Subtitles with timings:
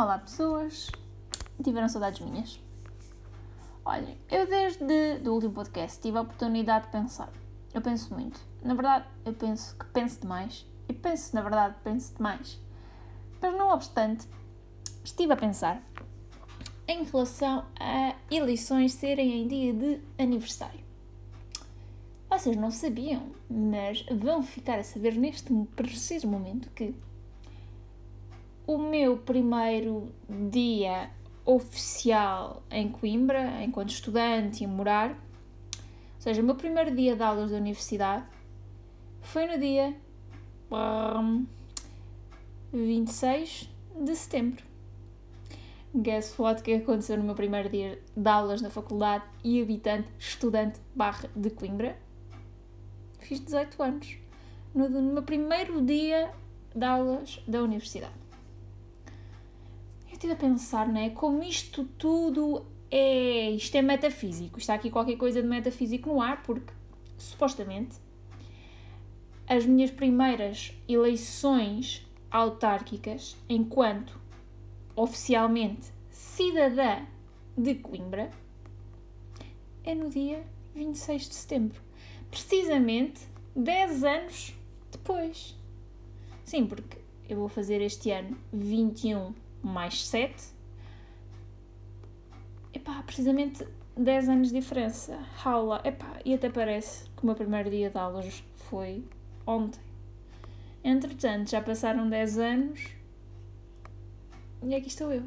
[0.00, 0.92] Olá pessoas,
[1.60, 2.62] tiveram saudades minhas?
[3.84, 7.28] Olhem, eu desde o último podcast tive a oportunidade de pensar.
[7.74, 8.40] Eu penso muito.
[8.62, 10.64] Na verdade, eu penso que penso demais.
[10.88, 12.60] E penso, na verdade, penso demais.
[13.42, 14.28] Mas não obstante,
[15.02, 15.82] estive a pensar
[16.86, 20.78] em relação a eleições serem em dia de aniversário.
[22.30, 26.94] Vocês não sabiam, mas vão ficar a saber neste preciso momento que
[28.68, 31.10] o meu primeiro dia
[31.42, 37.50] oficial em Coimbra, enquanto estudante e morar, ou seja, o meu primeiro dia de aulas
[37.50, 38.26] da universidade
[39.22, 39.96] foi no dia
[40.70, 41.46] um,
[42.70, 43.70] 26
[44.04, 44.62] de setembro.
[45.94, 50.78] Guess what que aconteceu no meu primeiro dia de aulas na faculdade e habitante, estudante
[50.94, 51.96] barra de Coimbra?
[53.20, 54.18] Fiz 18 anos.
[54.74, 56.30] No, no meu primeiro dia
[56.74, 58.27] de aulas da universidade
[60.18, 61.10] estive a pensar, né?
[61.10, 63.50] Como isto tudo é.
[63.50, 64.58] Isto é metafísico.
[64.58, 66.72] Está aqui qualquer coisa de metafísico no ar, porque
[67.16, 67.96] supostamente
[69.46, 74.20] as minhas primeiras eleições autárquicas, enquanto
[74.94, 77.06] oficialmente cidadã
[77.56, 78.30] de Coimbra,
[79.84, 81.80] é no dia 26 de setembro.
[82.30, 83.22] Precisamente
[83.56, 84.54] 10 anos
[84.90, 85.56] depois.
[86.44, 90.52] Sim, porque eu vou fazer este ano 21 mais 7.
[92.72, 95.18] Epá, precisamente 10 anos de diferença.
[95.44, 95.80] Aula.
[95.84, 99.04] Epá, e até parece que o meu primeiro dia de aulas foi
[99.46, 99.80] ontem.
[100.84, 102.98] Entretanto, já passaram 10 anos
[104.62, 105.24] e aqui estou eu.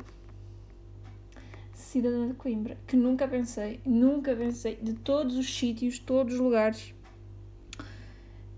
[1.74, 6.94] Cidadã de Coimbra, que nunca pensei, nunca pensei, de todos os sítios, todos os lugares.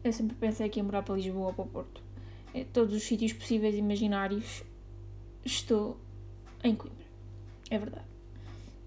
[0.03, 2.03] Eu sempre pensei que ia morar para Lisboa ou para o Porto.
[2.53, 4.63] É, todos os sítios possíveis e imaginários
[5.45, 5.99] estou
[6.63, 7.05] em Coimbra.
[7.69, 8.05] É verdade.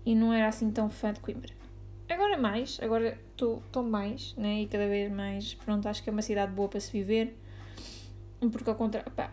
[0.04, 1.52] E não era assim tão fã de Coimbra.
[2.08, 4.62] Agora mais, agora estou mais, né?
[4.62, 7.36] E cada vez mais, pronto, acho que é uma cidade boa para se viver.
[8.40, 9.32] Porque ao contrário, pá.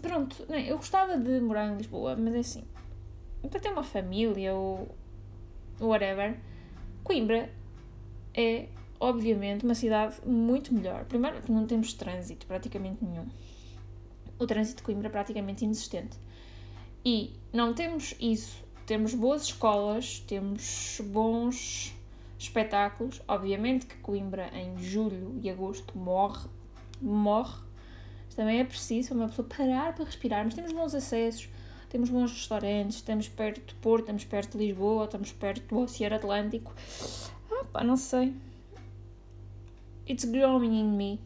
[0.00, 0.70] Pronto, né?
[0.70, 2.64] eu gostava de morar em Lisboa, mas é assim,
[3.48, 4.88] para ter uma família ou
[5.78, 6.38] whatever,
[7.04, 7.50] Coimbra
[8.34, 11.04] é, obviamente, uma cidade muito melhor.
[11.04, 13.26] Primeiro, não temos trânsito praticamente nenhum
[14.38, 16.16] o trânsito de Coimbra praticamente inexistente.
[17.04, 18.62] E não temos isso.
[18.86, 21.94] Temos boas escolas, temos bons
[22.38, 23.22] espetáculos.
[23.26, 26.48] Obviamente que Coimbra em julho e agosto morre,
[27.00, 27.62] morre.
[28.34, 31.50] Também é preciso uma pessoa parar para respirar, mas temos bons acessos,
[31.90, 36.16] temos bons restaurantes, estamos perto do Porto, estamos perto de Lisboa, estamos perto do Oceano
[36.16, 36.72] Atlântico.
[37.50, 38.34] Ah, pá, não sei.
[40.08, 41.20] It's growing in me.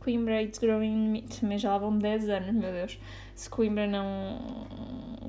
[0.00, 2.98] Coimbra It's Growing também já lá vão 10 anos, meu Deus.
[3.34, 4.66] Se Coimbra não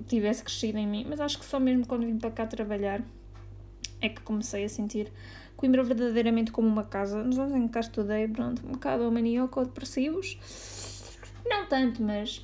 [0.08, 3.02] tivesse crescido em mim, mas acho que só mesmo quando vim para cá trabalhar
[4.02, 5.12] é que comecei a sentir
[5.56, 7.24] Coimbra verdadeiramente como uma casa.
[7.24, 10.40] Nos anos em que cá estudei, pronto, um bocado maníaco ou depressivos.
[11.46, 12.44] Não tanto, mas.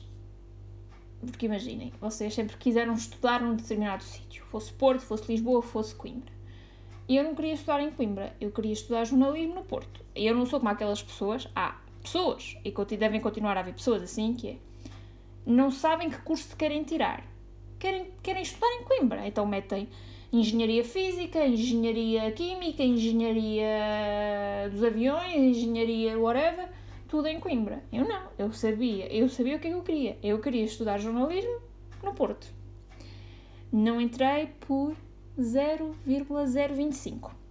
[1.19, 6.31] Porque imaginem, vocês sempre quiseram estudar num determinado sítio, fosse Porto, fosse Lisboa, fosse Coimbra.
[7.09, 10.05] E eu não queria estudar em Coimbra, eu queria estudar jornalismo no Porto.
[10.16, 14.01] E eu não sou como aquelas pessoas, ah, pessoas, e devem continuar a haver pessoas
[14.01, 14.57] assim, que é,
[15.45, 17.23] não sabem que curso querem tirar.
[17.78, 19.88] Querem, querem estudar em Coimbra, então metem
[20.31, 26.69] engenharia física, engenharia química, engenharia dos aviões, engenharia whatever,
[27.07, 27.84] tudo em Coimbra.
[27.91, 30.17] Eu não, eu sabia, eu sabia o que é que eu queria.
[30.23, 31.62] Eu queria estudar jornalismo
[32.01, 32.47] no Porto.
[33.72, 34.96] Não entrei por
[35.40, 37.47] 0,025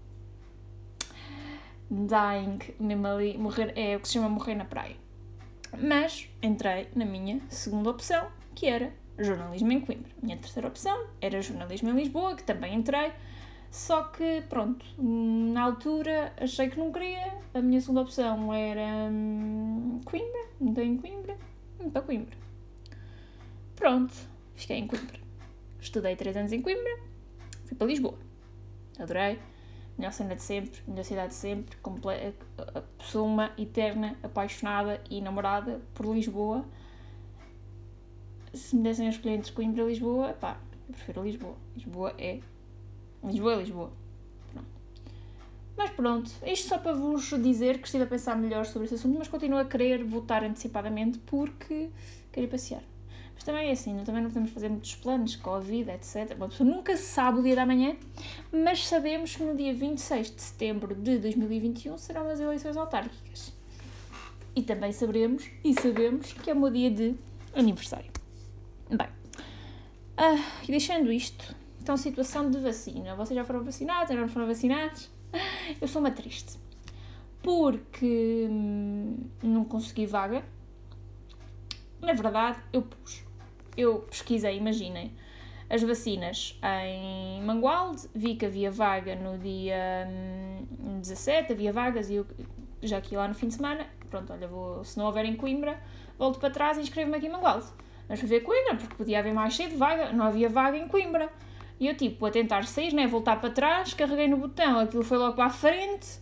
[1.90, 4.96] dying, mesmo ali, morrer, é o que se chama morrer na praia.
[5.78, 10.10] Mas entrei na minha segunda opção, que era jornalismo em Coimbra.
[10.22, 13.12] Minha terceira opção era jornalismo em Lisboa, que também entrei,
[13.70, 17.34] só que, pronto, na altura achei que não queria.
[17.54, 21.36] A minha segunda opção era hum, Coimbra, entrei em Coimbra,
[21.78, 22.36] vim para Coimbra.
[23.74, 24.14] Pronto,
[24.54, 25.18] fiquei em Coimbra.
[25.80, 26.98] Estudei 3 anos em Coimbra,
[27.66, 28.18] fui para Lisboa.
[28.98, 29.38] Adorei
[29.96, 31.76] melhor cena de sempre, melhor cidade de sempre,
[32.74, 36.64] a pessoa uma eterna, apaixonada e namorada por Lisboa.
[38.52, 40.58] Se me dessem a escolher entre Coimbra e Lisboa, pá,
[40.88, 41.56] eu prefiro Lisboa.
[41.74, 42.40] Lisboa é.
[43.24, 43.92] Lisboa é Lisboa.
[44.52, 44.68] Pronto.
[45.76, 49.18] Mas pronto, isto só para vos dizer que estive a pensar melhor sobre esse assunto,
[49.18, 51.90] mas continuo a querer votar antecipadamente porque
[52.32, 52.82] queria passear.
[53.36, 56.34] Mas também é assim, também não podemos fazer muitos planos, Covid, etc.
[56.36, 57.94] Uma pessoa nunca sabe o dia da manhã,
[58.50, 63.52] mas sabemos que no dia 26 de setembro de 2021 serão as eleições autárquicas.
[64.54, 67.14] E também saberemos e sabemos que é o meu dia de
[67.54, 68.10] aniversário.
[68.88, 73.14] Bem, uh, e deixando isto, então situação de vacina.
[73.14, 75.10] Vocês já foram vacinados, ainda não foram vacinados?
[75.80, 76.58] Eu sou uma triste.
[77.42, 80.42] Porque hum, não consegui vaga.
[82.00, 83.25] Na verdade, eu pus.
[83.76, 85.12] Eu pesquisei, imaginem,
[85.68, 92.14] as vacinas em Mangualde, vi que havia vaga no dia hum, 17, havia vagas e
[92.14, 92.26] eu
[92.82, 95.80] já aqui lá no fim de semana, pronto, olha, vou, se não houver em Coimbra,
[96.18, 97.66] volto para trás e inscrevo-me aqui em Mangualde.
[98.08, 101.28] Mas fui ver Coimbra, porque podia haver mais cedo vaga, não havia vaga em Coimbra.
[101.78, 105.18] E eu, tipo, a tentar sair, né, voltar para trás, carreguei no botão, aquilo foi
[105.18, 106.20] logo para a frente,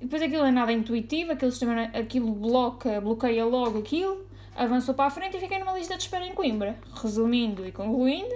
[0.00, 4.26] depois aquilo é nada intuitivo, aquilo, sistema, aquilo bloca, bloqueia logo aquilo,
[4.58, 6.78] avançou para a frente e fiquei numa lista de espera em Coimbra.
[7.00, 8.34] Resumindo e concluindo,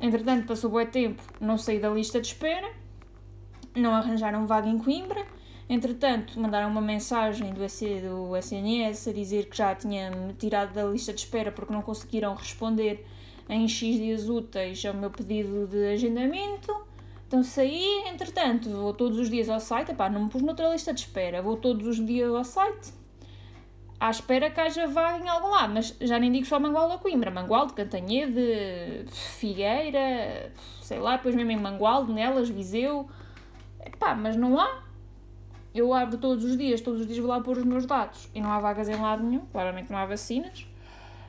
[0.00, 2.70] entretanto passou bom tempo, não saí da lista de espera,
[3.76, 5.24] não arranjaram vaga em Coimbra,
[5.70, 11.12] Entretanto, mandaram uma mensagem do, do SNS a dizer que já tinha-me tirado da lista
[11.12, 13.06] de espera porque não conseguiram responder
[13.48, 16.74] em X dias úteis ao meu pedido de agendamento.
[17.24, 20.92] Então saí, entretanto, vou todos os dias ao site, epá, não me pus noutra lista
[20.92, 22.92] de espera, vou todos os dias ao site,
[24.00, 26.98] à espera que haja vaga em algum lado, mas já nem digo só Mangualde ou
[26.98, 30.50] Coimbra, Mangualde, Cantanhede, Figueira,
[30.80, 33.08] sei lá, depois mesmo em Mangualde, Nelas, Viseu,
[33.84, 34.82] epá, mas não há,
[35.74, 38.40] eu abro todos os dias, todos os dias vou lá pôr os meus dados e
[38.40, 40.66] não há vagas em lado nenhum, claramente não há vacinas.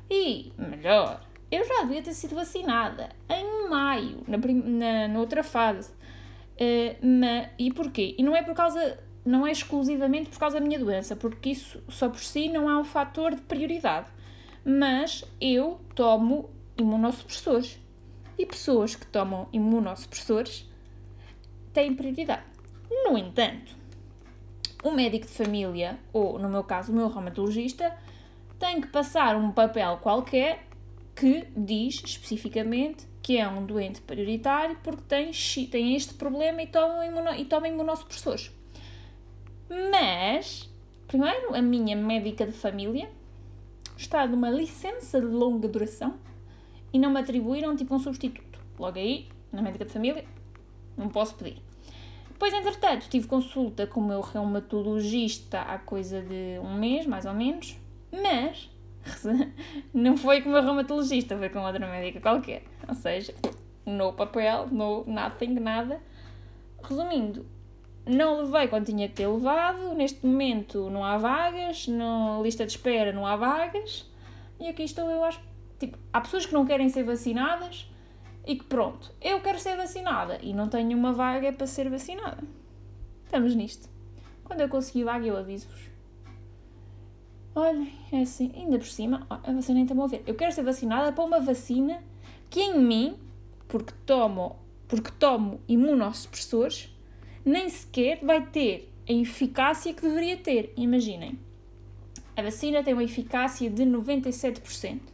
[0.10, 1.22] E, melhor,
[1.52, 5.92] eu já devia ter sido vacinada em maio, na, na, na outra fase.
[6.56, 8.16] Uh, ma, e porquê?
[8.18, 11.82] E não é por causa, não é exclusivamente por causa da minha doença, porque isso
[11.90, 14.08] só por si não é um fator de prioridade.
[14.64, 17.80] Mas eu tomo imunossupressores.
[18.38, 20.68] E pessoas que tomam imunossupressores
[21.74, 22.44] têm prioridade.
[22.90, 23.76] No entanto,
[24.84, 27.96] o médico de família, ou no meu caso, o meu reumatologista,
[28.58, 30.68] tem que passar um papel qualquer
[31.16, 35.32] que diz especificamente que é um doente prioritário porque tem,
[35.70, 38.52] tem este problema e toma, imuno, e toma imunossupressores.
[39.72, 40.70] Mas,
[41.08, 43.10] primeiro, a minha médica de família
[43.96, 46.16] está numa licença de longa duração
[46.92, 48.60] e não me atribuíram tipo um substituto.
[48.78, 50.26] Logo aí, na médica de família,
[50.98, 51.62] não posso pedir.
[52.28, 57.34] Depois, entretanto, tive consulta com o meu reumatologista há coisa de um mês, mais ou
[57.34, 57.78] menos,
[58.12, 58.70] mas
[59.94, 62.64] não foi com o meu reumatologista, foi com outra médica qualquer.
[62.90, 63.34] Ou seja,
[63.86, 66.02] no papel, no nothing, nada.
[66.84, 67.46] Resumindo,
[68.06, 72.72] não levei quando tinha que ter levado, neste momento não há vagas, na lista de
[72.72, 74.10] espera não há vagas,
[74.60, 75.40] e aqui estou eu, acho.
[75.80, 77.90] Tipo, há pessoas que não querem ser vacinadas
[78.46, 82.44] e que pronto, eu quero ser vacinada e não tenho uma vaga para ser vacinada.
[83.26, 83.90] Estamos nisto.
[84.44, 85.90] Quando eu conseguir vaga, eu aviso-vos.
[87.56, 90.24] Olhem, é assim, ainda por cima, a vacina nem está a ver.
[90.26, 92.02] Eu quero ser vacinada para uma vacina
[92.50, 93.18] que em mim,
[93.68, 94.58] porque tomo,
[94.88, 96.91] porque tomo imunossupressores,
[97.44, 100.74] nem sequer vai ter a eficácia que deveria ter.
[100.78, 101.38] Imaginem,
[102.36, 105.12] a vacina tem uma eficácia de 97%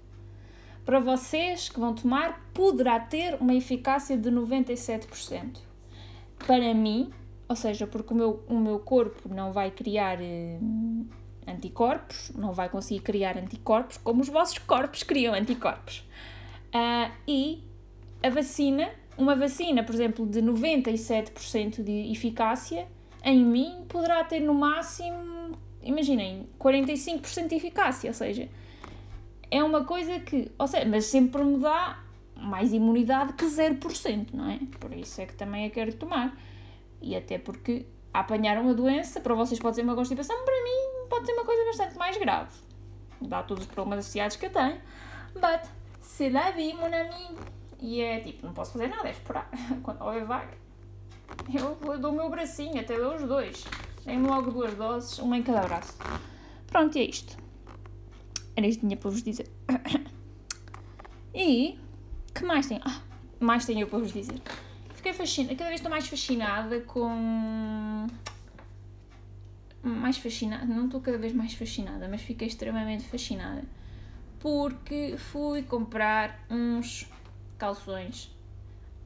[0.88, 5.58] para vocês que vão tomar, poderá ter uma eficácia de 97%.
[6.48, 7.12] Para mim,
[7.50, 10.58] ou seja, porque o meu, o meu corpo não vai criar eh,
[11.46, 16.08] anticorpos, não vai conseguir criar anticorpos como os vossos corpos criam anticorpos.
[16.74, 17.62] Uh, e
[18.24, 22.88] a vacina, uma vacina, por exemplo, de 97% de eficácia,
[23.24, 28.48] em mim poderá ter no máximo, imaginem, 45% de eficácia, ou seja,
[29.50, 32.00] é uma coisa que, ou seja, mas sempre me dá
[32.36, 34.60] mais imunidade que 0%, não é?
[34.80, 36.38] Por isso é que também a quero tomar.
[37.02, 41.26] E até porque apanharam a doença, para vocês pode ser uma constipação, para mim pode
[41.26, 42.52] ser uma coisa bastante mais grave.
[43.22, 44.80] Dá todos os problemas associados que eu tenho.
[45.34, 45.70] But,
[46.02, 47.57] se la vi, mon ami.
[47.80, 49.50] E é tipo, não posso fazer nada, é esperar.
[49.84, 50.58] Quando houver vaga,
[51.54, 53.64] eu, eu dou o meu bracinho, até dou os dois.
[54.04, 55.98] Tenho logo duas doses, uma em cada braço.
[56.68, 57.38] Pronto, e é isto.
[58.56, 59.50] Era isto que tinha para vos dizer.
[61.40, 61.78] E
[62.34, 62.82] que mais tenho?
[62.84, 63.00] Ah,
[63.40, 64.42] mais tenho para vos dizer.
[64.96, 68.08] Fiquei fascinada, cada vez estou mais fascinada com.
[69.84, 73.62] Mais fascinada, não estou cada vez mais fascinada, mas fiquei extremamente fascinada
[74.40, 77.08] porque fui comprar uns
[77.58, 78.36] calções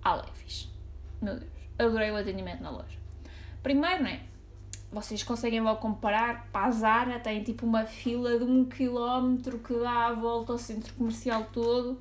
[0.04, 0.70] à leves.
[1.22, 3.00] Meu Deus, adorei o atendimento na loja.
[3.64, 4.24] Primeiro, né?
[4.92, 9.74] vocês conseguem logo comparar, para a Zara tem tipo uma fila de um quilómetro que
[9.74, 11.98] dá a volta ao centro comercial todo.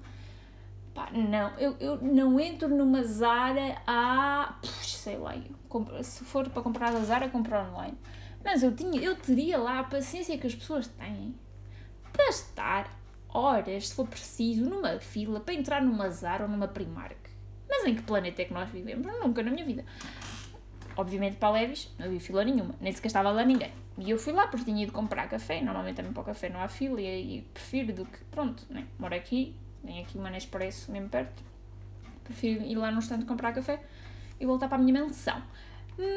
[0.92, 4.57] Pá, não, eu, eu não entro numa Zara a.
[4.83, 7.97] sei lá, eu, se for para comprar da Zara, compro online.
[8.45, 11.35] Mas eu, tinha, eu teria lá a paciência que as pessoas têm
[12.12, 13.00] para estar
[13.32, 17.18] horas, se for preciso, numa fila para entrar numa Zara ou numa Primark.
[17.68, 19.06] Mas em que planeta é que nós vivemos?
[19.06, 19.84] Nunca na minha vida.
[20.96, 23.72] Obviamente para Levis não havia fila nenhuma, nem sequer estava lá ninguém.
[23.99, 26.60] E eu fui lá porque tinha ido comprar café, normalmente também para o café não
[26.60, 28.87] há fila e, prefiro do que, pronto, né?
[28.99, 31.42] moro aqui, tenho aqui uma Nespresso mesmo perto,
[32.25, 33.80] prefiro ir lá no estande comprar café
[34.38, 35.40] e voltar para a minha mansão.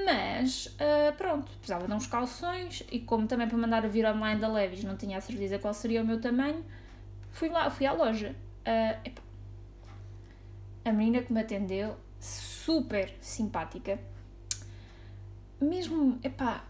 [0.06, 4.48] Mas, uh, pronto, precisava de uns calções e como também para mandar vir online da
[4.48, 6.64] Levis não tinha a certeza qual seria o meu tamanho,
[7.34, 8.34] fui lá, fui à loja.
[8.66, 9.12] Uh,
[10.86, 14.00] a menina que me atendeu, super simpática,
[15.60, 16.66] mesmo, epá,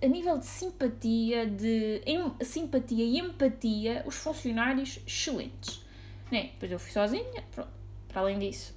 [0.00, 5.84] a nível de simpatia, de em, simpatia e empatia, os funcionários excelentes.
[6.30, 6.50] Né?
[6.52, 7.70] Depois eu fui sozinha, pronto.
[8.08, 8.74] Para além disso,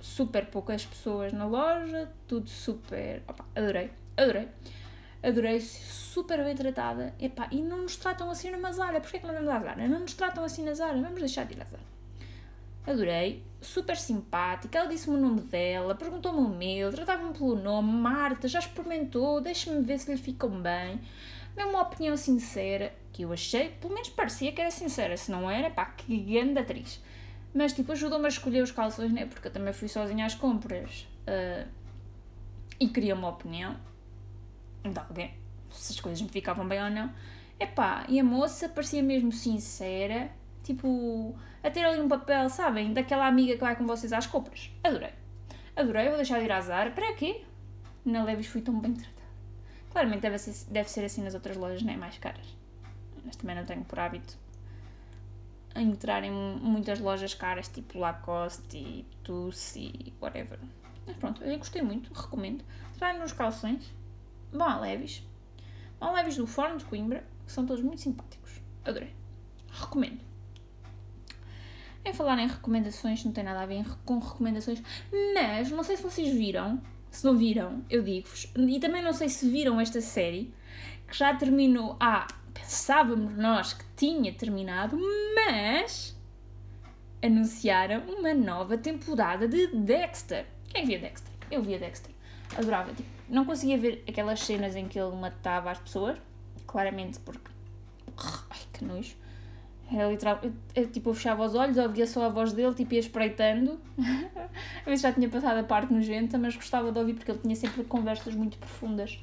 [0.00, 3.22] super poucas pessoas na loja, tudo super.
[3.26, 4.48] Opa, adorei, adorei.
[5.22, 7.14] Adorei, super bem tratada.
[7.20, 9.00] Epá, e não nos tratam assim numa Zara.
[9.00, 9.88] Porquê que não vamos à Zara?
[9.88, 11.00] Não nos tratam assim na Zara.
[11.00, 11.82] Vamos deixar de ir à Zara.
[12.86, 14.78] Adorei, super simpática.
[14.78, 17.92] Ela disse-me o nome dela, perguntou-me o meu, tratava-me pelo nome.
[17.92, 21.00] Marta, já experimentou, deixa-me ver se lhe ficam bem.
[21.54, 25.16] Deu uma opinião sincera, que eu achei, pelo menos parecia que era sincera.
[25.16, 27.02] Se não era, pá, que grande atriz.
[27.52, 29.26] Mas tipo, ajudou-me a escolher os calções, né?
[29.26, 31.06] Porque eu também fui sozinha às compras.
[31.26, 31.68] Uh,
[32.78, 33.76] e queria uma opinião
[34.82, 35.34] de alguém,
[35.70, 37.12] se as coisas me ficavam bem ou não.
[37.58, 40.30] Epá, e a moça parecia mesmo sincera,
[40.62, 42.92] tipo, a ter ali um papel, sabem?
[42.92, 44.70] Daquela amiga que vai com vocês às compras.
[44.82, 45.12] Adorei.
[45.76, 46.90] Adorei, vou deixar de ir à Zara.
[46.90, 47.42] Para quê?
[48.04, 49.20] Na Levis fui tão bem tratada.
[49.90, 52.46] Claramente deve ser, deve ser assim nas outras lojas, nem mais caras.
[53.24, 54.38] Mas também não tenho por hábito
[55.74, 60.58] entrar em muitas lojas caras, tipo Lacoste e Tuss e whatever.
[61.06, 62.64] Mas pronto, eu gostei muito, recomendo.
[62.98, 63.92] Traem nos calções,
[64.52, 65.22] vão a Levis.
[65.98, 68.60] Vão a Levis do Fórum de Coimbra, que são todos muito simpáticos.
[68.84, 69.14] Adorei.
[69.70, 70.20] Recomendo.
[72.04, 74.82] Em falar em recomendações, não tem nada a ver com recomendações,
[75.34, 76.80] mas não sei se vocês viram,
[77.10, 80.54] se não viram, eu digo-vos, e também não sei se viram esta série,
[81.06, 84.98] que já terminou há pensávamos nós que tinha terminado,
[85.34, 86.16] mas
[87.22, 90.46] anunciaram uma nova temporada de Dexter.
[90.68, 91.32] Quem via Dexter?
[91.50, 92.12] Eu via Dexter.
[92.56, 92.92] Adorava.
[92.94, 96.18] Tipo, não conseguia ver aquelas cenas em que ele matava as pessoas,
[96.66, 97.50] claramente porque.
[98.16, 99.14] Ai, que nojo.
[99.92, 100.38] Era literal.
[100.42, 103.80] Eu, eu, tipo, eu fechava os olhos, ouvia só a voz dele, tipo, ia espreitando.
[104.80, 107.56] Às vezes já tinha passado a parte nojenta, mas gostava de ouvir porque ele tinha
[107.56, 109.18] sempre conversas muito profundas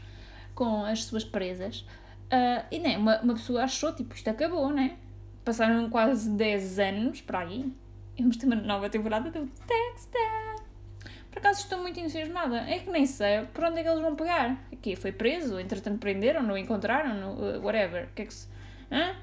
[0.53, 1.81] com as suas presas.
[2.27, 4.97] Uh, e né, uma, uma pessoa achou, tipo, isto acabou, né?
[5.45, 7.71] Passaram quase 10 anos para aí.
[8.19, 10.56] Vamos ter uma nova temporada do Dexter.
[11.31, 12.61] Por acaso estou muito entusiasmada.
[12.61, 14.57] É que nem sei por onde é que eles vão pegar.
[14.71, 18.05] Aqui foi preso, entretanto prenderam, não encontraram, no, uh, whatever.
[18.05, 18.47] O que é que se.
[18.91, 19.15] Hã?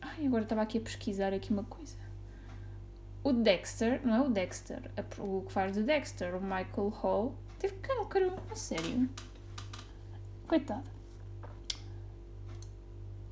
[0.00, 1.96] Ai, agora estava aqui a pesquisar aqui uma coisa.
[3.22, 4.82] O Dexter, não é o Dexter,
[5.18, 9.08] o que faz de Dexter, o Michael Hall, teve cancro, a sério.
[10.46, 10.84] Coitado.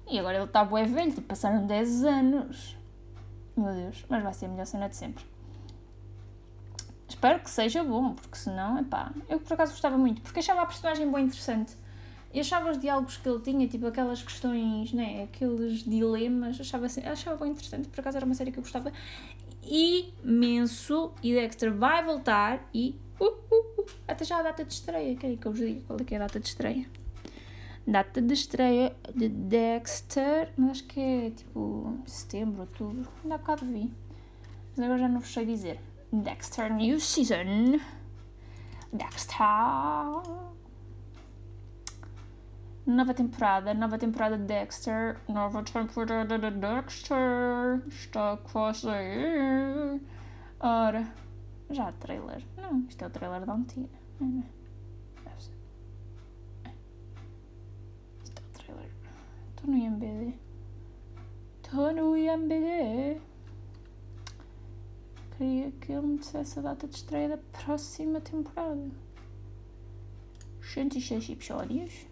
[0.08, 2.76] E agora ele está bué velho, tipo, passaram 10 anos.
[3.56, 5.24] Meu Deus, mas vai ser a melhor cena de sempre.
[7.22, 9.12] Espero que seja bom, porque senão, é pá.
[9.28, 11.76] Eu por acaso gostava muito, porque achava a personagem bem interessante.
[12.34, 17.00] E achava os diálogos que ele tinha, tipo aquelas questões, né, aqueles dilemas, achava, assim,
[17.06, 17.86] achava bem interessante.
[17.86, 18.92] Por acaso era uma série que eu gostava
[19.62, 21.12] imenso.
[21.22, 22.96] E Dexter vai voltar e.
[23.20, 25.14] Uh, uh, uh, até já a data de estreia.
[25.14, 26.90] Querem que eu vos diga qual é que é a data de estreia?
[27.86, 33.08] Data de estreia de Dexter, mas acho que é tipo setembro, outubro.
[33.22, 33.92] Ainda há bocado vi.
[34.76, 35.91] Mas agora já não vos sei dizer.
[36.12, 37.81] Dexter New Season.
[38.92, 39.38] Dexter.
[42.85, 50.00] Nova temporada, nova temporada de Dexter, nova temporada de Dexter, está quase aí.
[50.61, 51.07] Ora,
[51.71, 52.45] já há trailer.
[52.59, 53.88] Não, isto é o trailer da antiga.
[54.21, 54.62] Não é?
[59.62, 60.35] Estou no IMBD.
[61.62, 63.31] Estou no IMBD.
[65.42, 68.88] Queria que ele me dissesse a data de estreia da próxima temporada.
[70.72, 72.06] 106 episódios.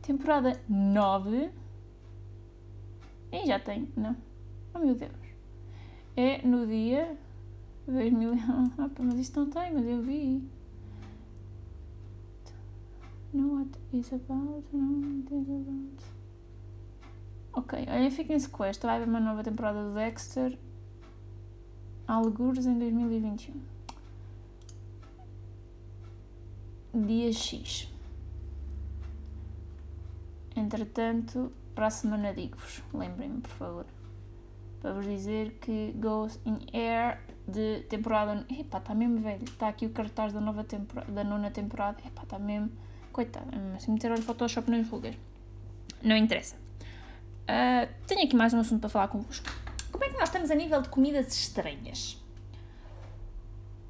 [0.00, 1.50] Temporada 9.
[3.30, 4.16] E já tem, não?
[4.72, 5.12] Oh meu Deus.
[6.16, 7.14] É no dia
[7.86, 8.32] 2000.
[8.78, 10.42] Ah, mas isto não tem, mas eu vi
[13.34, 16.02] know what is about, know what is about.
[17.52, 18.86] Ok, olha, fiquem-se com esta.
[18.86, 20.58] Vai haver uma nova temporada do Dexter.
[22.08, 23.54] Algures em 2021.
[26.94, 27.92] Dia X.
[30.56, 33.86] Entretanto, para a semana digo-vos, lembrem-me por favor.
[34.80, 38.46] Para vos dizer que Ghost in Air de temporada.
[38.48, 39.44] Epá, está mesmo velho.
[39.44, 41.98] Está aqui o cartaz da, nova temporada, da nona temporada.
[42.06, 42.70] Epá, está mesmo.
[43.12, 45.14] Coitado, assim meter o Photoshop nas rugas.
[46.02, 46.56] Não interessa.
[47.42, 49.67] Uh, tenho aqui mais um assunto para falar convosco.
[49.90, 52.22] Como é que nós estamos a nível de comidas estranhas?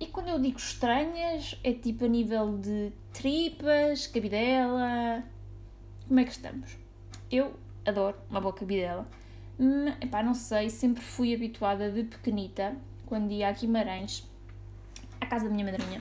[0.00, 5.25] E quando eu digo estranhas, é tipo a nível de tripas, cabidela.
[6.07, 6.76] Como é que estamos?
[7.31, 9.07] Eu adoro uma boa cabidela.
[9.59, 12.76] Mas, epá, não sei, sempre fui habituada de pequenita,
[13.07, 14.25] quando ia a Guimarães,
[15.21, 16.00] à casa da minha madrinha,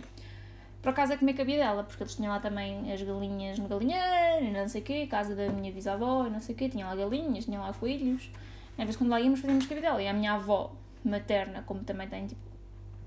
[0.80, 4.52] para casa a comer cabidela, porque eles tinham lá também as galinhas no galinheiro, e
[4.52, 6.96] não sei o quê, casa da minha bisavó, e não sei o quê, tinha lá
[6.96, 8.30] galinhas, tinha lá coelhos.
[8.78, 12.28] Às vezes quando lá íamos fazíamos cabidela, e a minha avó materna, como também tem,
[12.28, 12.42] tipo,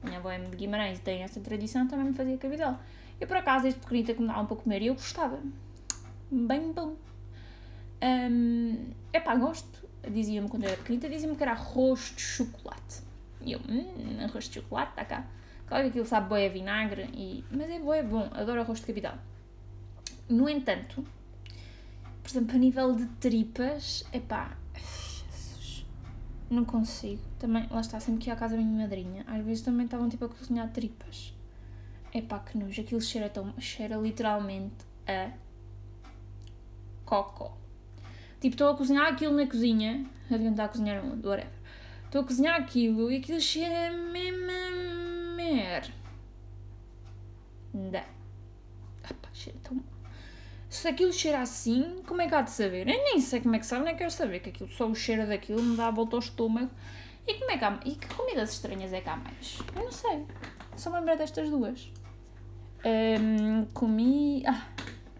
[0.02, 2.80] minha avó é de Guimarães e tem essa tradição, também me fazia cabidela.
[3.20, 5.38] Eu, por acaso, desde pequenita que me davam para comer e eu gostava.
[6.30, 6.96] Bem bom.
[8.02, 9.88] Um, epá, gosto.
[10.10, 13.02] Dizia-me quando eu era pequenita, dizia-me que era arroz de chocolate.
[13.42, 15.26] E eu, hum, arroz de chocolate, está cá.
[15.66, 17.44] Claro que aquilo sabe boé vinagre, e...
[17.50, 19.22] mas é boé bom, adoro arroz de cabidela.
[20.28, 21.04] No entanto,
[22.22, 24.56] por exemplo, a nível de tripas, epá,
[26.50, 27.22] não consigo.
[27.38, 30.08] Também, lá está, sempre que ia à casa da minha madrinha, às vezes também estavam
[30.08, 31.32] tipo a cozinhar tripas.
[32.12, 32.80] É pá, que nojo.
[32.80, 35.30] Aquilo cheira, tão, cheira literalmente a
[37.04, 37.56] cocó.
[38.40, 40.04] Tipo, estou a cozinhar aquilo na cozinha.
[40.30, 41.52] Haviam estar a cozinhar onde, whatever.
[42.04, 45.94] Estou a cozinhar aquilo e aquilo cheira mesmo a mer.
[47.72, 48.04] Dá.
[49.08, 49.80] Epá, cheira tão
[50.70, 52.86] se aquilo cheira assim, como é que há de saber?
[52.88, 55.26] Eu nem sei como é que sabe, nem quero saber, que aquilo, só o cheiro
[55.26, 56.70] daquilo me dá a volta ao estômago.
[57.26, 59.58] E como é que há, e que comidas estranhas é que há mais?
[59.74, 60.24] Eu não sei.
[60.76, 61.92] Só me lembro destas duas.
[62.84, 64.44] Um, comi.
[64.46, 64.68] Ah,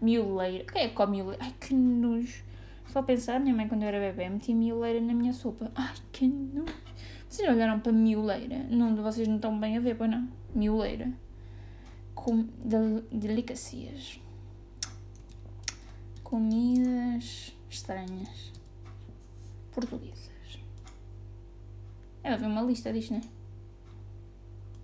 [0.01, 0.63] mioleira.
[0.71, 1.43] Quem é que come mioleira?
[1.43, 2.43] Ai, que nojo.
[2.87, 5.69] Só pensar, minha mãe quando eu era bebê metia mioleira na minha sopa.
[5.75, 6.73] Ai, que nojo.
[7.27, 8.65] Vocês olharam para mioleira?
[8.69, 10.27] Não, vocês não estão bem a ver, pois não?
[10.55, 11.11] Mioleira.
[12.15, 14.21] Com del delicacias
[16.31, 18.53] comidas estranhas
[19.73, 20.31] portuguesas.
[22.23, 23.23] É haver uma lista disto, não é?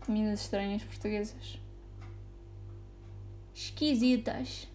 [0.05, 1.57] Comidas estranhas portuguesas.
[3.55, 4.67] Esquisitas.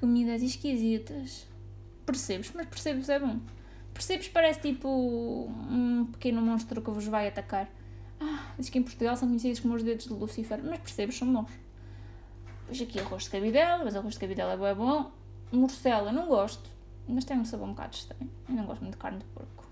[0.00, 1.46] Comidas esquisitas.
[2.06, 2.52] Percebes?
[2.54, 3.38] Mas percebes é bom.
[3.92, 7.70] Percebes parece tipo um pequeno monstro que vos vai atacar.
[8.18, 10.58] Ah, diz que em Portugal são conhecidos como os dedos de Lucifer.
[10.64, 11.50] Mas percebes, são bons.
[12.64, 15.12] Pois aqui arroz de cabidela, mas arroz de cabidela é bom
[15.56, 16.70] morcela, não gosto,
[17.06, 18.30] mas tem um sabor um bocado estranho.
[18.48, 19.66] Eu não gosto muito de carne de porco.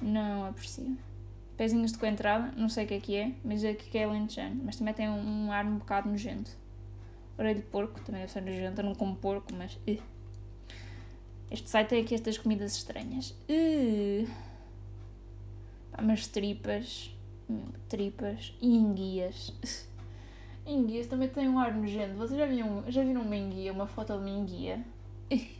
[0.00, 0.96] Não aprecio.
[1.56, 4.60] Pezinhos de coentrada, não sei o que é que é, mas aqui que é lentejano.
[4.64, 6.50] Mas também tem um, um ar um bocado nojento.
[7.38, 9.78] Orelha de porco, também deve ser nojento, eu não como porco, mas...
[11.50, 13.30] Este site tem aqui estas comidas estranhas.
[13.48, 14.28] Uh.
[15.92, 17.14] Pá, mas tripas...
[17.88, 19.52] Tripas e enguias.
[20.66, 22.14] Enguias também tem um ar nojento.
[22.16, 24.82] Vocês já viram, já viram uma enguia, uma foto de uma enguia?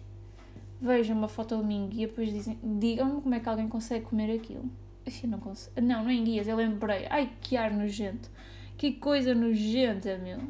[0.80, 4.34] Vejam uma foto de uma enguia, depois dizem, digam-me como é que alguém consegue comer
[4.34, 4.70] aquilo.
[5.06, 5.80] Eu não consigo.
[5.80, 7.06] Não, não é eu lembrei.
[7.10, 8.30] Ai, que ar nojento.
[8.76, 10.40] Que coisa nojenta, meu.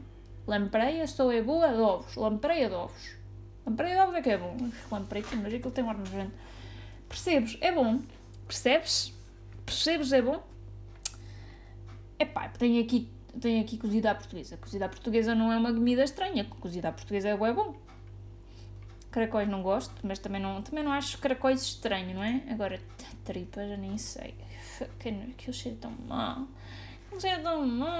[0.47, 2.17] Lampreia só é boa de ovos.
[2.17, 3.17] Lampreia de ovos.
[3.67, 4.57] Lampreia de ovos é que é bom.
[4.91, 6.33] Lampreia, mas aquilo tem um ar nojento.
[7.09, 7.59] Percebes?
[7.61, 8.01] É bom.
[8.47, 9.13] Percebes?
[9.65, 10.13] Percebes?
[10.13, 10.43] É bom?
[12.19, 13.09] Epá, tem aqui
[13.41, 14.57] tem aqui cozida à portuguesa.
[14.57, 16.45] Cozida à portuguesa não é uma comida estranha.
[16.45, 17.75] Cozida à portuguesa é bom.
[19.15, 22.43] Caracóis não gosto, mas também não, também não acho caracóis estranho, não é?
[22.51, 22.81] Agora,
[23.25, 24.35] tripas, já nem sei.
[24.99, 26.49] Que, cheiro tão mal.
[27.09, 27.95] Que cheiro tão mal.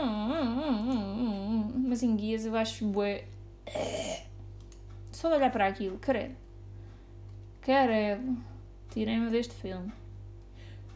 [1.77, 3.27] Mas em guias eu acho bué.
[5.13, 6.35] Só de olhar para aquilo, credo.
[7.61, 8.37] Credo.
[8.91, 9.93] Tirem-me deste filme.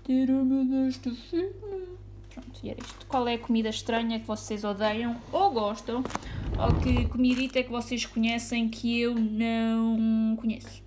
[0.02, 1.86] Tirem-me deste filme.
[2.34, 3.06] Pronto, e era isto.
[3.06, 6.02] Qual é a comida estranha que vocês odeiam ou gostam?
[6.58, 10.82] Ou que comidita é que vocês conhecem que eu não conheço?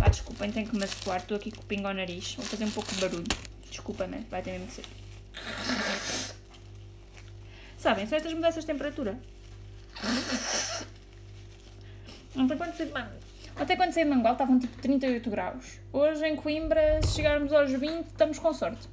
[0.00, 1.18] Ah, desculpem, tenho que me assoar.
[1.18, 2.34] Estou aqui com o pingo ao nariz.
[2.34, 3.26] Vou fazer um pouco de barulho.
[3.68, 4.84] Desculpem, vai ter mesmo que ser.
[7.76, 9.18] Sabem, são estas mudanças de temperatura.
[12.34, 13.20] Ontem quando saí de Mangual,
[13.54, 15.78] até quando saí de Mangual estavam tipo 38 graus.
[15.92, 18.88] Hoje em Coimbra, se chegarmos aos 20, estamos com sorte.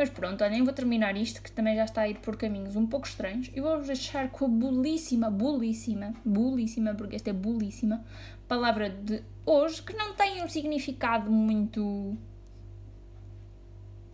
[0.00, 2.86] Mas pronto, olhem, vou terminar isto, que também já está a ir por caminhos um
[2.86, 8.02] pouco estranhos, e vou-vos deixar com a bulíssima, bulíssima, bulíssima, porque esta é bulíssima,
[8.48, 12.16] palavra de hoje, que não tem um significado muito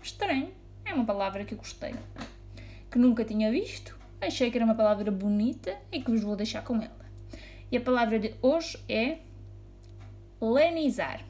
[0.02, 0.50] estranho.
[0.84, 1.94] É uma palavra que eu gostei,
[2.90, 6.64] que nunca tinha visto, achei que era uma palavra bonita e que vos vou deixar
[6.64, 7.06] com ela.
[7.70, 9.18] E a palavra de hoje é
[10.40, 11.24] lenizar.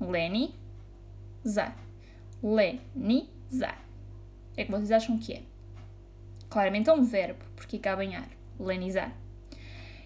[0.00, 1.76] Lenizar.
[2.42, 3.41] Lenizar.
[4.56, 5.42] É que vocês acham que é?
[6.48, 8.28] Claramente é um verbo, porque acaba em ar.
[8.58, 9.12] Lenizar.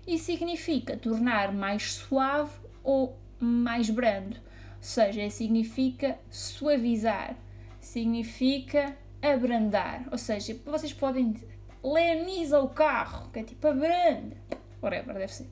[0.07, 4.37] E significa tornar mais suave ou mais brando.
[4.37, 7.37] Ou seja, significa suavizar,
[7.81, 10.07] significa abrandar.
[10.13, 11.35] Ou seja, vocês podem
[11.83, 14.37] leniza o carro, que é tipo abranda.
[14.81, 15.49] Whatever, deve ser.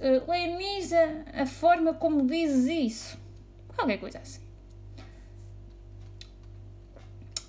[0.00, 3.18] Eh, leniza a forma como dizes isso.
[3.74, 4.45] Qualquer coisa assim.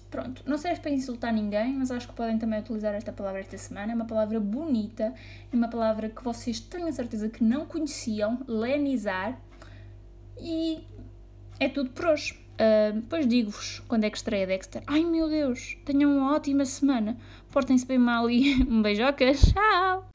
[0.10, 3.58] Pronto, não serve para insultar ninguém, mas acho que podem também utilizar esta palavra esta
[3.58, 3.92] semana.
[3.92, 5.14] É uma palavra bonita,
[5.52, 9.38] é uma palavra que vocês tenho a certeza que não conheciam, lenizar.
[10.40, 10.84] E
[11.60, 12.40] é tudo por hoje.
[12.58, 14.82] Uh, depois digo-vos quando é que estreia Dexter.
[14.88, 17.18] Ai meu Deus, tenham uma ótima semana.
[17.52, 19.26] Portem-se bem mal e um beijoca.
[19.34, 20.08] Tchau!